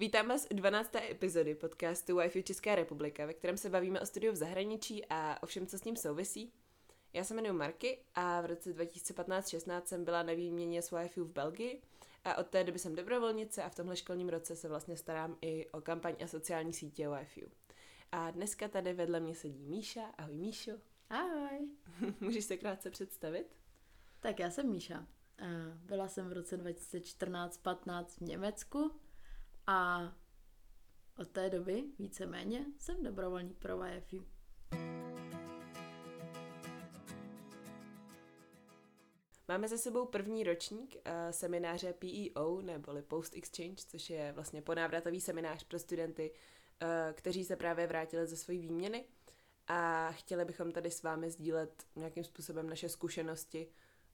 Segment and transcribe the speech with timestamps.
[0.00, 0.94] Vítám vás u 12.
[0.94, 5.46] epizody podcastu Wi-Fi Česká republika, ve kterém se bavíme o studiu v zahraničí a o
[5.46, 6.52] všem, co s ním souvisí.
[7.12, 11.32] Já se jmenuji Marky a v roce 2015-16 jsem byla na výměně s Wi-Fi v
[11.32, 11.82] Belgii
[12.24, 15.66] a od té doby jsem dobrovolnice a v tomhle školním roce se vlastně starám i
[15.70, 17.48] o kampaň a sociální sítě Wi-Fi.
[18.12, 20.04] A dneska tady vedle mě sedí Míša.
[20.18, 20.72] Ahoj Míšo.
[21.10, 21.68] Ahoj.
[22.20, 23.56] Můžeš se krátce představit?
[24.20, 25.06] Tak já jsem Míša.
[25.74, 28.90] Byla jsem v roce 2014-15 v Německu
[29.68, 30.12] a
[31.18, 34.24] od té doby víceméně jsem dobrovolník pro YFU.
[39.48, 45.20] Máme za sebou první ročník uh, semináře PEO, neboli Post Exchange, což je vlastně ponávratový
[45.20, 49.04] seminář pro studenty, uh, kteří se právě vrátili ze své výměny.
[49.66, 53.68] A chtěli bychom tady s vámi sdílet nějakým způsobem naše zkušenosti,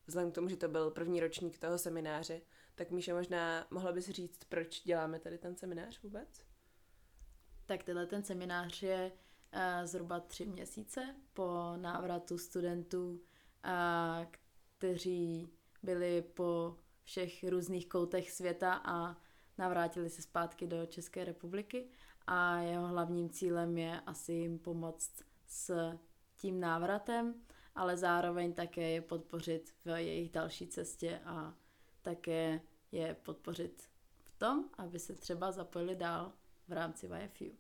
[0.07, 2.41] vzhledem k tomu, že to byl první ročník toho semináře.
[2.75, 6.45] Tak Míša, možná mohla bys říct, proč děláme tady ten seminář vůbec?
[7.67, 9.13] Tak tenhle ten seminář je
[9.55, 14.25] uh, zhruba tři měsíce po návratu studentů, uh,
[14.79, 15.49] kteří
[15.83, 19.17] byli po všech různých koutech světa a
[19.59, 21.89] navrátili se zpátky do České republiky
[22.27, 25.93] a jeho hlavním cílem je asi jim pomoct s
[26.37, 27.35] tím návratem,
[27.75, 31.55] ale zároveň také je podpořit v jejich další cestě a
[32.05, 32.61] také
[32.93, 33.91] je podpořit
[34.25, 36.33] v tom, aby se třeba zapojili dál
[36.69, 37.59] v rámci YFU.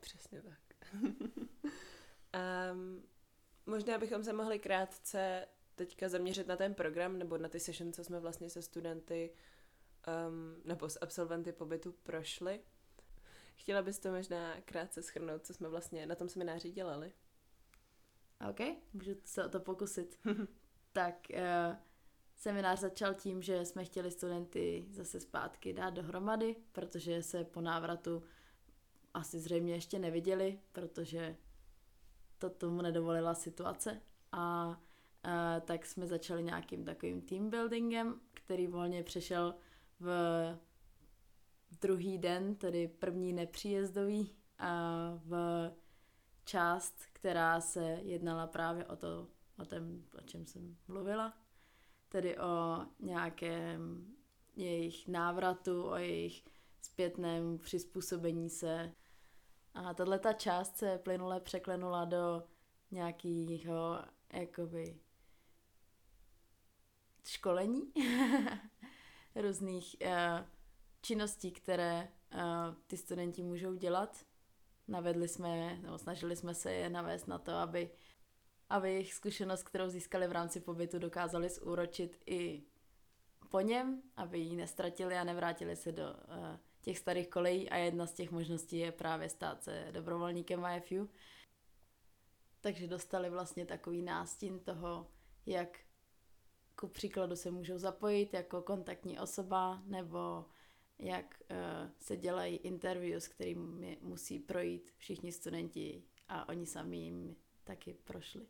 [0.00, 0.92] Přesně tak.
[0.92, 3.02] um,
[3.66, 8.04] možná bychom se mohli krátce teďka zaměřit na ten program nebo na ty session, co
[8.04, 9.32] jsme vlastně se studenty
[10.28, 12.60] um, nebo s absolventy pobytu prošli.
[13.54, 17.12] Chtěla bys to možná krátce schrnout, co jsme vlastně na tom semináři dělali?
[18.50, 18.60] OK,
[18.92, 20.18] můžu se o to pokusit.
[20.92, 21.76] tak uh,
[22.40, 28.22] seminář začal tím, že jsme chtěli studenty zase zpátky dát dohromady, protože se po návratu
[29.14, 31.36] asi zřejmě ještě neviděli, protože
[32.38, 34.00] to tomu nedovolila situace.
[34.32, 34.76] A
[35.24, 39.54] Uh, tak jsme začali nějakým takovým team buildingem, který volně přešel
[40.00, 40.10] v
[41.80, 45.34] druhý den, tedy první nepříjezdový, a v
[46.44, 51.34] část, která se jednala právě o to, o, tom, o čem jsem mluvila,
[52.10, 54.06] tedy o nějakém
[54.56, 56.44] jejich návratu, o jejich
[56.82, 58.92] zpětném přizpůsobení se.
[59.74, 62.42] A tahle ta část se plynule překlenula do
[62.90, 63.98] nějakého
[64.32, 65.00] jakoby
[67.24, 67.92] školení,
[69.34, 70.10] různých uh,
[71.02, 72.40] činností, které uh,
[72.86, 74.26] ty studenti můžou dělat.
[74.88, 77.90] Navedli jsme, nebo snažili jsme se je navést na to, aby,
[78.70, 82.62] aby jejich zkušenost, kterou získali v rámci pobytu, dokázali zúročit i
[83.48, 88.06] po něm, aby ji nestratili a nevrátili se do uh, těch starých kolejí a jedna
[88.06, 91.10] z těch možností je právě stát se dobrovolníkem IFU.
[92.60, 95.10] Takže dostali vlastně takový nástin toho,
[95.46, 95.78] jak
[96.76, 100.44] ku příkladu se můžou zapojit jako kontaktní osoba nebo
[100.98, 101.56] jak uh,
[101.98, 108.46] se dělají interview, s kterými musí projít všichni studenti a oni sami jim taky prošli.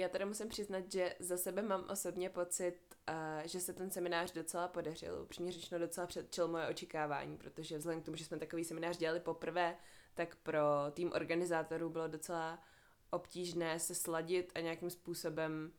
[0.00, 2.78] Já teda musím přiznat, že za sebe mám osobně pocit,
[3.08, 5.22] uh, že se ten seminář docela podařil.
[5.22, 9.20] Upřímně řečeno docela předčil moje očekávání, protože vzhledem k tomu, že jsme takový seminář dělali
[9.20, 9.76] poprvé,
[10.14, 10.60] tak pro
[10.92, 12.62] tým organizátorů bylo docela
[13.10, 15.72] obtížné se sladit a nějakým způsobem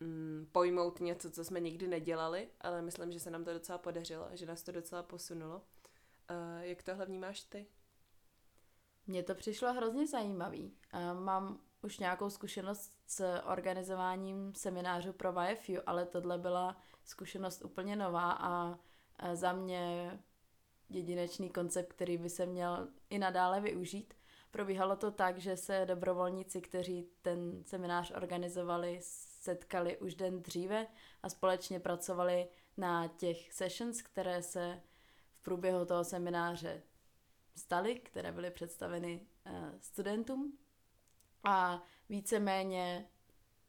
[0.00, 4.28] mm, pojmout něco, co jsme nikdy nedělali, ale myslím, že se nám to docela podařilo
[4.32, 5.56] že nás to docela posunulo.
[5.56, 7.66] Uh, jak tohle vnímáš ty?
[9.06, 10.76] Mně to přišlo hrozně zajímavý.
[10.94, 17.96] Uh, mám už nějakou zkušenost s organizováním seminářů pro YFU, ale tohle byla zkušenost úplně
[17.96, 18.78] nová a
[19.34, 20.18] za mě
[20.88, 24.14] jedinečný koncept, který by se měl i nadále využít.
[24.50, 30.86] Probíhalo to tak, že se dobrovolníci, kteří ten seminář organizovali, setkali už den dříve
[31.22, 34.82] a společně pracovali na těch sessions, které se
[35.34, 36.82] v průběhu toho semináře
[37.56, 40.58] staly, které byly představeny uh, studentům.
[41.44, 43.08] A víceméně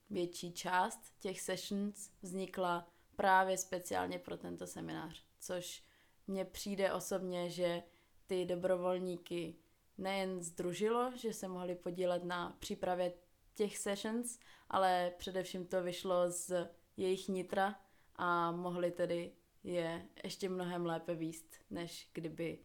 [0.09, 5.83] větší část těch sessions vznikla právě speciálně pro tento seminář, což
[6.27, 7.83] mně přijde osobně, že
[8.27, 9.55] ty dobrovolníky
[9.97, 13.13] nejen združilo, že se mohli podílet na přípravě
[13.53, 14.39] těch sessions,
[14.69, 17.79] ale především to vyšlo z jejich nitra
[18.15, 19.31] a mohli tedy
[19.63, 22.59] je ještě mnohem lépe výst, než kdyby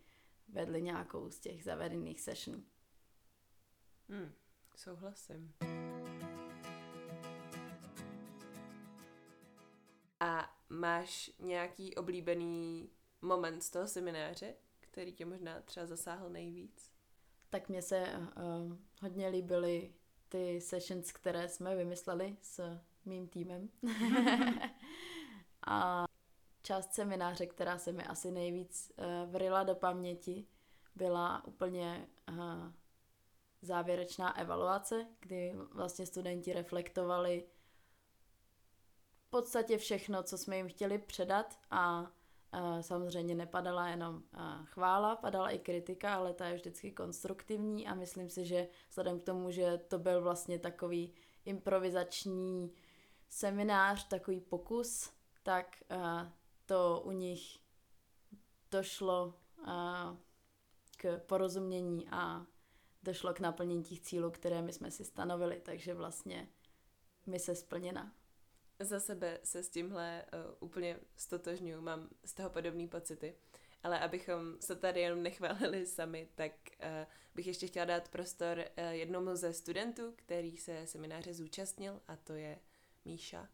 [0.49, 2.63] vedli nějakou z těch zavedených session.
[4.09, 4.33] Hmm,
[4.77, 5.55] souhlasím.
[10.21, 12.91] A máš nějaký oblíbený
[13.23, 16.91] moment z toho semináře, který tě možná třeba zasáhl nejvíc?
[17.51, 19.95] Tak mně se uh, hodně líbily
[20.29, 23.69] ty sessions, které jsme vymysleli s mým týmem.
[25.67, 26.05] a
[26.63, 30.47] část semináře, která se mi asi nejvíc uh, vrila do paměti,
[30.95, 32.37] byla úplně uh,
[33.63, 37.45] závěrečná evaluace, kdy vlastně studenti reflektovali
[39.27, 42.13] v podstatě všechno, co jsme jim chtěli předat a
[42.81, 44.23] samozřejmě nepadala jenom
[44.65, 49.23] chvála, padala i kritika, ale ta je vždycky konstruktivní a myslím si, že vzhledem k
[49.23, 52.73] tomu, že to byl vlastně takový improvizační
[53.29, 55.11] seminář, takový pokus,
[55.43, 55.83] tak
[56.67, 57.59] to u nich
[58.71, 59.35] došlo
[60.97, 62.47] k porozumění a
[63.03, 66.49] došlo k naplnění těch cílů, které my jsme si stanovili, takže vlastně
[67.27, 68.15] my se splněna.
[68.81, 73.35] Za sebe se s tímhle uh, úplně stotožňuji, mám z toho podobné pocity.
[73.83, 76.87] Ale abychom se tady jenom nechválili sami, tak uh,
[77.35, 82.33] bych ještě chtěla dát prostor uh, jednomu ze studentů, který se semináře zúčastnil, a to
[82.33, 82.59] je
[83.05, 83.49] Míša.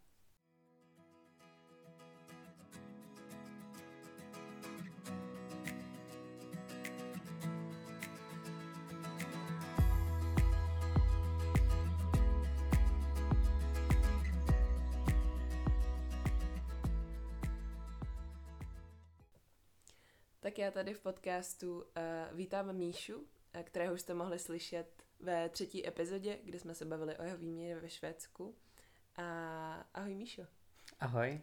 [20.49, 21.85] Tak já tady v podcastu uh,
[22.33, 23.27] vítám Míšu, uh,
[23.63, 27.81] kterého už jste mohli slyšet ve třetí epizodě, kde jsme se bavili o jeho výměně
[27.81, 28.55] ve Švédsku.
[29.17, 29.25] A
[29.95, 30.43] ahoj Míšo.
[31.01, 31.41] Ahoj.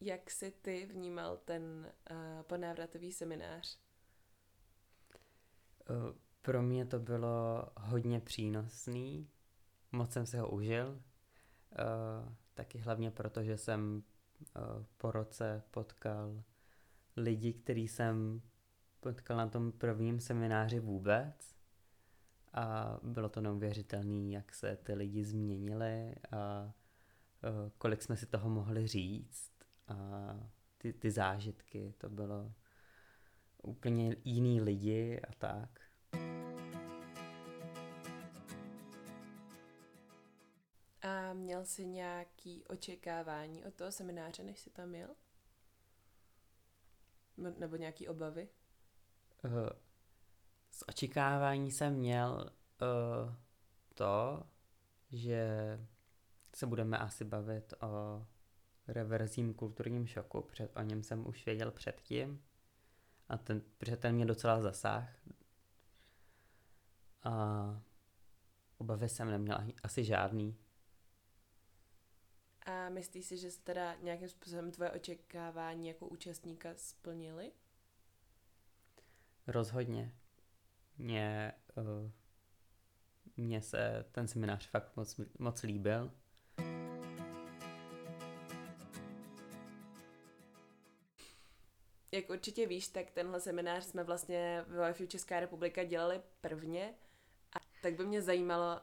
[0.00, 3.78] Jak jsi ty vnímal ten uh, ponávratový seminář?
[6.42, 9.30] Pro mě to bylo hodně přínosný,
[9.92, 14.02] moc jsem se ho užil, uh, taky hlavně proto, že jsem
[14.56, 16.42] uh, po roce potkal
[17.16, 18.42] lidi, který jsem
[19.00, 21.54] potkal na tom prvním semináři vůbec.
[22.52, 28.50] A bylo to neuvěřitelné, jak se ty lidi změnili a uh, kolik jsme si toho
[28.50, 29.52] mohli říct
[29.88, 29.96] a
[30.78, 32.52] ty, ty zážitky, to bylo
[33.62, 35.80] úplně jiný lidi a tak.
[41.02, 45.08] A měl jsi nějaký očekávání od toho semináře, než jsi tam měl?
[47.36, 48.48] Nebo nějaký obavy?
[49.44, 49.50] Uh,
[50.70, 52.50] z očekávání jsem měl
[52.82, 53.34] uh,
[53.94, 54.42] to,
[55.10, 55.46] že
[56.54, 58.26] se budeme asi bavit o
[58.88, 62.42] reverzním kulturním šoku, před, o něm jsem už věděl předtím
[63.28, 65.16] a ten, protože ten mě docela zasáh.
[67.22, 67.82] A
[68.78, 70.56] obavy jsem neměl asi žádný.
[72.64, 77.52] A myslíš si, že se teda nějakým způsobem tvoje očekávání jako účastníka splnily?
[79.46, 80.14] Rozhodně.
[80.98, 82.10] Mně, uh,
[83.36, 86.12] mně se ten seminář fakt moc, moc líbil.
[92.12, 96.94] Jak určitě víš, tak tenhle seminář jsme vlastně v OFU Česká republika dělali prvně
[97.84, 98.80] tak by mě zajímalo,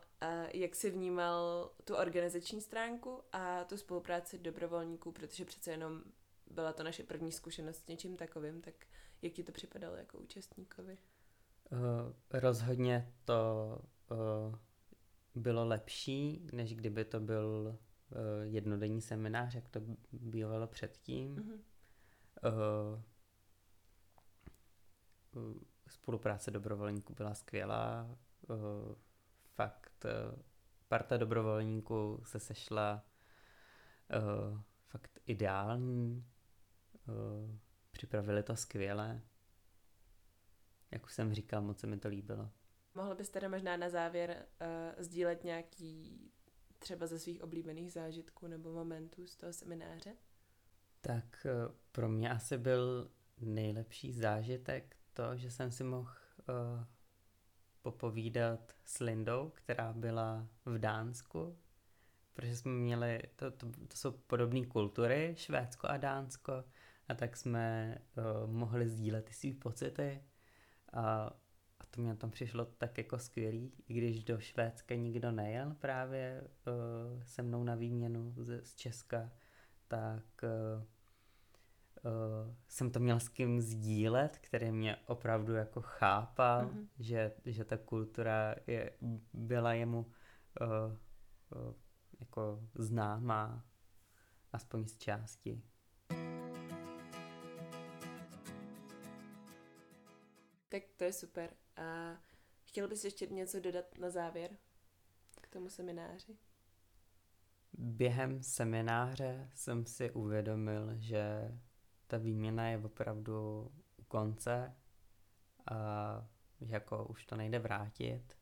[0.53, 6.03] jak jsi vnímal tu organizační stránku a tu spolupráci dobrovolníků, protože přece jenom
[6.51, 8.73] byla to naše první zkušenost s něčím takovým, tak
[9.21, 10.97] jak ti to připadalo jako účastníkovi?
[11.71, 11.79] Uh,
[12.31, 13.79] rozhodně to
[14.11, 14.55] uh,
[15.35, 17.77] bylo lepší, než kdyby to byl
[18.09, 21.35] uh, jednodenní seminář, jak to bývalo předtím.
[21.35, 21.59] Mm-hmm.
[25.33, 25.53] Uh,
[25.87, 28.17] spolupráce dobrovolníků byla skvělá,
[28.49, 28.95] uh,
[29.55, 30.41] fakt uh,
[30.87, 33.05] parta dobrovolníků se sešla
[34.15, 36.25] uh, fakt ideální,
[37.07, 37.55] uh,
[37.91, 39.21] připravili to skvěle.
[40.91, 42.49] Jak už jsem říkal, moc se mi to líbilo.
[42.95, 46.21] Mohl bys teda možná na závěr uh, sdílet nějaký
[46.79, 50.15] třeba ze svých oblíbených zážitků nebo momentů z toho semináře?
[51.01, 56.11] Tak uh, pro mě asi byl nejlepší zážitek to, že jsem si mohl
[56.49, 56.85] uh,
[57.81, 61.57] popovídat s Lindou, která byla v Dánsku,
[62.33, 66.63] protože jsme měli, to, to, to jsou podobné kultury, Švédsko a Dánsko,
[67.07, 70.23] a tak jsme uh, mohli sdílet ty své pocity.
[70.93, 71.03] A,
[71.79, 76.41] a to mě tam přišlo tak jako skvělý, i když do Švédska nikdo nejel právě
[76.41, 79.31] uh, se mnou na výměnu z, z Česka,
[79.87, 80.83] tak uh,
[82.03, 86.87] uh, jsem to měl s kým sdílet, který mě opravdu jako chápal, mm-hmm.
[86.99, 88.91] že, že ta kultura je,
[89.33, 91.73] byla jemu uh, uh,
[92.19, 93.65] jako známá,
[94.53, 95.61] aspoň z části.
[100.69, 101.49] Tak to je super.
[101.77, 102.17] A
[102.63, 104.57] chtěl bys ještě něco dodat na závěr
[105.41, 106.37] k tomu semináři?
[107.73, 111.51] Během semináře jsem si uvědomil, že
[112.11, 114.75] ta výměna je opravdu u konce
[115.71, 116.27] a
[116.61, 118.37] že jako už to nejde vrátit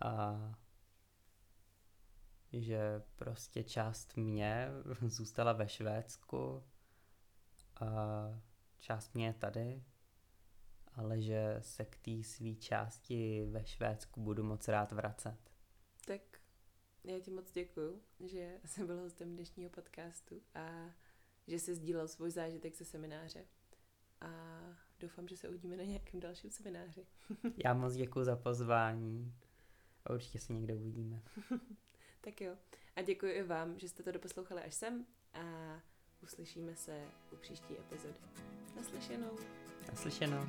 [0.00, 0.38] a
[2.52, 4.68] že prostě část mě
[5.06, 6.64] zůstala ve Švédsku
[7.80, 7.86] a
[8.78, 9.84] část mě je tady,
[10.94, 15.38] ale že se k té své části ve Švédsku budu moc rád vracet.
[16.06, 16.20] Tak
[17.04, 20.90] já ti moc děkuju, že jsi byl hostem dnešního podcastu a
[21.46, 23.44] že jsi sdílel svůj zážitek ze semináře.
[24.20, 24.28] A
[25.00, 27.06] doufám, že se uvidíme na nějakém dalším semináři.
[27.64, 29.34] Já moc děkuji za pozvání
[30.04, 31.22] a určitě se někde uvidíme.
[32.20, 32.56] tak jo.
[32.96, 35.40] A děkuji i vám, že jste to doposlouchali až sem a
[36.22, 38.14] uslyšíme se u příští epizody.
[38.76, 39.38] Naslyšenou.
[39.88, 40.46] Naslyšenou.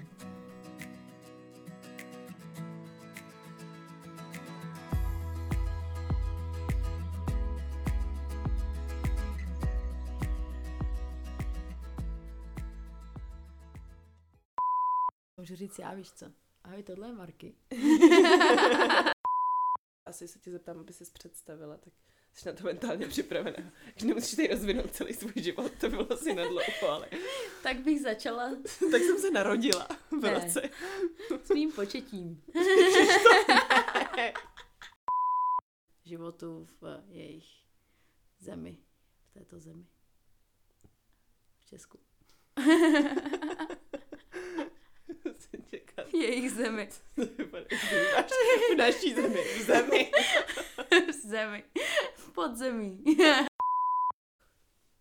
[15.47, 16.25] Můžu říct já, víš co?
[16.63, 17.55] Ahoj, tohle je Marky.
[20.05, 21.93] Asi se tě zeptám, aby ses představila, tak
[22.33, 23.71] jsi na to mentálně připravená.
[23.95, 27.09] Že nemusíš tady rozvinout celý svůj život, to bylo asi na dlouho, ale...
[27.63, 28.49] tak bych začala...
[28.91, 30.33] tak jsem se narodila v Ne.
[30.33, 30.69] roce.
[31.43, 32.43] S mým početím.
[36.05, 37.63] Životu v jejich
[38.39, 38.77] zemi.
[39.29, 39.85] V této zemi.
[41.59, 41.99] V Česku.
[45.39, 46.07] Jsem čekala.
[46.07, 46.89] V jejich zemi.
[48.73, 50.11] v naší zemi, v zemi.
[51.07, 51.63] v zemi.
[52.15, 53.03] V podzemí.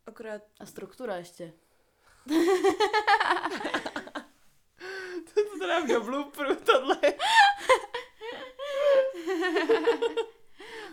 [0.07, 1.53] Akorát A struktura ještě.
[5.35, 6.99] to, to teda v blooperu tohle.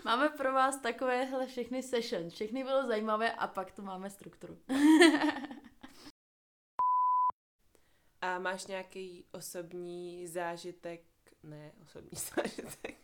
[0.05, 2.29] Máme pro vás takovéhle všechny session.
[2.29, 4.57] Všechny bylo zajímavé a pak tu máme strukturu.
[8.21, 11.01] A máš nějaký osobní zážitek?
[11.43, 12.95] Ne, osobní zážitek.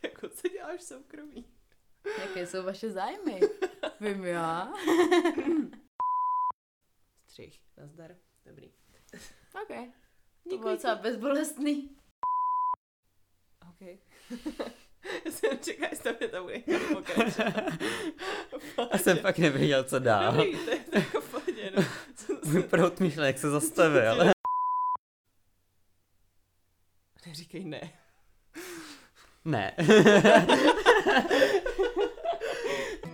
[0.00, 1.44] tak co děláš v soukromí?
[2.20, 3.40] Jaké jsou vaše zájmy?
[4.00, 4.72] Vím já.
[7.16, 8.16] Střih, nazdar.
[8.46, 8.72] Dobrý.
[9.62, 9.68] OK.
[9.68, 9.74] To
[10.44, 10.76] Děkuji bylo ti.
[10.76, 11.96] docela bezbolestný.
[13.70, 13.80] OK.
[15.24, 16.62] Já jsem čekala, jestli tam to bude.
[18.90, 20.32] A jsem pak nevěděl, co dál.
[20.36, 21.82] Dobrý, to je to jako v pohodě, no.
[22.44, 24.31] Můj prout myšlenek se zastavil.
[27.42, 27.80] říkej né.
[29.44, 29.72] Né.